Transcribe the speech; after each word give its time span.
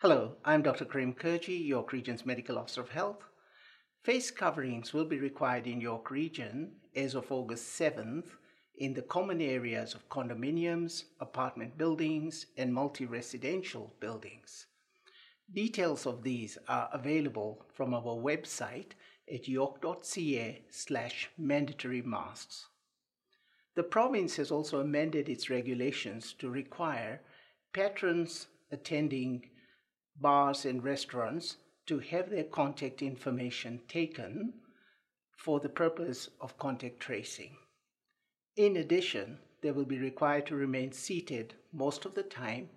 Hello, 0.00 0.36
I'm 0.44 0.62
Dr. 0.62 0.84
Karim 0.84 1.12
Kurji, 1.12 1.66
York 1.66 1.92
Region's 1.92 2.24
Medical 2.24 2.56
Officer 2.56 2.82
of 2.82 2.90
Health. 2.90 3.24
Face 4.04 4.30
coverings 4.30 4.92
will 4.92 5.04
be 5.04 5.18
required 5.18 5.66
in 5.66 5.80
York 5.80 6.12
Region 6.12 6.70
as 6.94 7.16
of 7.16 7.32
August 7.32 7.76
7th 7.80 8.26
in 8.76 8.94
the 8.94 9.02
common 9.02 9.40
areas 9.40 9.94
of 9.94 10.08
condominiums, 10.08 11.02
apartment 11.18 11.76
buildings, 11.76 12.46
and 12.56 12.72
multi 12.72 13.06
residential 13.06 13.92
buildings. 13.98 14.66
Details 15.52 16.06
of 16.06 16.22
these 16.22 16.58
are 16.68 16.88
available 16.92 17.66
from 17.74 17.92
our 17.92 18.14
website 18.14 18.92
at 19.28 19.48
york.ca 19.48 20.62
slash 20.70 21.28
mandatory 21.36 22.02
masks. 22.02 22.68
The 23.74 23.82
province 23.82 24.36
has 24.36 24.52
also 24.52 24.78
amended 24.78 25.28
its 25.28 25.50
regulations 25.50 26.34
to 26.34 26.48
require 26.48 27.20
patrons 27.72 28.46
attending 28.70 29.42
bars 30.20 30.64
and 30.64 30.82
restaurants 30.82 31.56
to 31.86 31.98
have 31.98 32.30
their 32.30 32.44
contact 32.44 33.02
information 33.02 33.80
taken 33.88 34.52
for 35.36 35.60
the 35.60 35.68
purpose 35.68 36.28
of 36.40 36.58
contact 36.58 37.00
tracing. 37.00 37.56
In 38.56 38.76
addition, 38.76 39.38
they 39.62 39.70
will 39.70 39.84
be 39.84 39.98
required 39.98 40.46
to 40.46 40.56
remain 40.56 40.92
seated 40.92 41.54
most 41.72 42.04
of 42.04 42.14
the 42.14 42.22
time, 42.22 42.68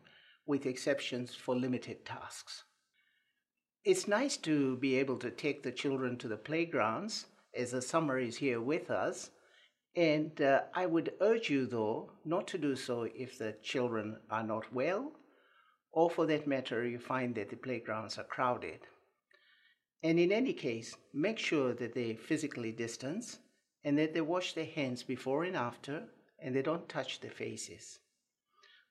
with 0.45 0.66
exceptions 0.66 1.36
for 1.36 1.55
limited 1.55 2.05
tasks. 2.05 2.64
It's 3.84 4.08
nice 4.08 4.38
to 4.38 4.78
be 4.78 4.95
able 4.98 5.17
to 5.17 5.31
take 5.31 5.64
the 5.64 5.72
children 5.72 6.17
to 6.17 6.28
the 6.28 6.38
playgrounds 6.38 7.26
as 7.55 7.72
the 7.72 7.81
summer 7.81 8.20
is 8.20 8.38
here 8.38 8.62
with 8.62 8.89
us. 8.92 9.31
And 9.95 10.39
uh, 10.42 10.62
I 10.73 10.86
would 10.86 11.14
urge 11.20 11.50
you, 11.50 11.66
though, 11.66 12.12
not 12.23 12.48
to 12.50 12.58
do 12.58 12.76
so 12.76 13.08
if 13.16 13.38
the 13.38 13.55
children 13.64 14.17
are 14.30 14.44
not 14.44 14.72
well, 14.73 15.12
or 15.91 16.09
for 16.09 16.26
that 16.27 16.48
matter, 16.48 16.88
you 16.88 17.00
find 17.00 17.36
that 17.36 17.50
the 17.50 17.55
playgrounds 17.55 18.18
are 18.18 18.23
crowded. 18.23 18.80
And 20.04 20.20
in 20.20 20.31
any 20.31 20.53
case, 20.53 20.95
make 21.14 21.38
sure 21.38 21.73
that 21.73 21.94
they 21.94 22.16
physically 22.16 22.72
distance 22.72 23.39
and 23.84 23.97
that 23.97 24.14
they 24.14 24.22
wash 24.22 24.53
their 24.53 24.66
hands 24.66 25.03
before 25.03 25.44
and 25.44 25.56
after 25.56 26.03
and 26.39 26.56
they 26.56 26.62
don't 26.62 26.89
touch 26.89 27.19
their 27.19 27.31
faces. 27.31 28.00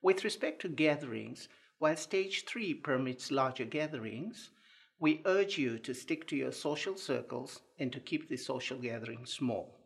With 0.02 0.24
respect 0.24 0.62
to 0.62 0.68
gatherings, 0.68 1.48
while 1.78 1.96
stage 1.96 2.44
3 2.44 2.74
permits 2.74 3.30
larger 3.30 3.64
gatherings, 3.64 4.50
we 4.98 5.22
urge 5.24 5.58
you 5.58 5.78
to 5.78 5.94
stick 5.94 6.26
to 6.28 6.36
your 6.36 6.52
social 6.52 6.96
circles 6.96 7.60
and 7.78 7.92
to 7.92 8.00
keep 8.00 8.28
the 8.28 8.36
social 8.36 8.78
gatherings 8.78 9.32
small. 9.32 9.80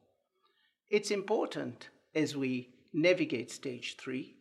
It's 0.90 1.10
important 1.10 1.88
as 2.14 2.36
we 2.36 2.74
navigate 2.92 3.50
stage 3.50 3.96
3 3.96 4.36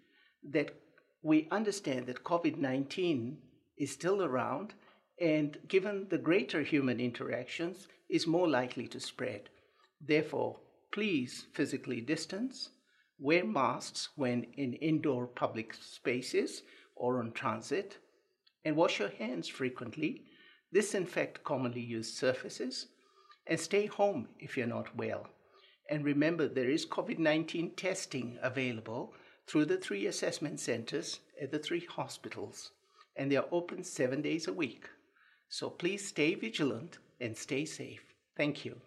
that 0.52 0.76
we 1.24 1.48
understand 1.52 2.06
that 2.08 2.24
COVID 2.24 2.58
19 2.58 3.38
is 3.78 3.92
still 3.92 4.22
around 4.22 4.74
and 5.22 5.58
given 5.68 6.08
the 6.10 6.18
greater 6.18 6.62
human 6.62 7.00
interactions 7.00 7.88
is 8.10 8.28
more 8.28 8.48
likely 8.48 8.88
to 8.90 9.00
spread. 9.00 9.50
Therefore, 10.02 10.60
please 10.92 11.46
physically 11.54 12.02
distance, 12.02 12.70
wear 13.18 13.46
masks 13.46 14.10
when 14.18 14.44
in 14.58 14.74
indoor 14.74 15.26
public 15.28 15.74
spaces 15.74 16.64
or 16.96 17.20
on 17.20 17.32
transit, 17.32 17.98
and 18.66 18.76
wash 18.76 19.00
your 19.00 19.10
hands 19.10 19.48
frequently, 19.48 20.26
disinfect 20.74 21.44
commonly 21.44 21.82
used 21.82 22.16
surfaces, 22.16 22.88
and 23.48 23.60
stay 23.60 23.86
home 23.86 24.28
if 24.40 24.58
you're 24.58 24.68
not 24.68 24.96
well. 24.96 25.28
And 25.90 26.04
remember, 26.04 26.48
there 26.48 26.70
is 26.70 26.86
COVID 26.86 27.18
19 27.18 27.76
testing 27.76 28.38
available 28.42 29.14
through 29.48 29.66
the 29.66 29.78
three 29.78 30.08
assessment 30.08 30.60
centers 30.60 31.20
at 31.42 31.52
the 31.52 31.60
three 31.60 31.86
hospitals, 31.86 32.72
and 33.16 33.32
they 33.32 33.36
are 33.36 33.46
open 33.52 33.84
seven 33.84 34.22
days 34.22 34.48
a 34.48 34.54
week. 34.54 34.90
So 35.50 35.70
please 35.70 36.08
stay 36.08 36.36
vigilant 36.36 36.98
and 37.20 37.38
stay 37.38 37.66
safe. 37.66 38.04
Thank 38.36 38.66
you. 38.66 38.80